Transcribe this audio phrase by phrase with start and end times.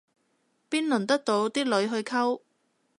[0.67, 2.39] 邊輪得到啲女去溝